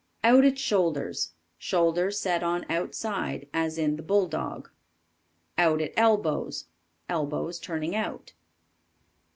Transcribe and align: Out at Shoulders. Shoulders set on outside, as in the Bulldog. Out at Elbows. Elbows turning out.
Out 0.23 0.43
at 0.45 0.57
Shoulders. 0.57 1.33
Shoulders 1.59 2.17
set 2.19 2.41
on 2.41 2.65
outside, 2.71 3.47
as 3.53 3.77
in 3.77 3.97
the 3.97 4.01
Bulldog. 4.01 4.71
Out 5.59 5.79
at 5.79 5.93
Elbows. 5.95 6.65
Elbows 7.07 7.59
turning 7.59 7.95
out. 7.95 8.33